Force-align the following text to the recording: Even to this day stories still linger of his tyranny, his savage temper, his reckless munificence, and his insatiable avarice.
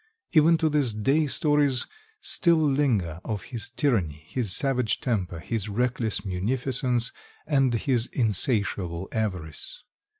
Even 0.31 0.57
to 0.57 0.67
this 0.67 0.93
day 0.93 1.27
stories 1.27 1.85
still 2.19 2.55
linger 2.57 3.21
of 3.23 3.43
his 3.43 3.69
tyranny, 3.69 4.25
his 4.27 4.51
savage 4.51 4.99
temper, 4.99 5.39
his 5.39 5.69
reckless 5.69 6.25
munificence, 6.25 7.11
and 7.45 7.71
his 7.75 8.07
insatiable 8.07 9.07
avarice. 9.11 9.83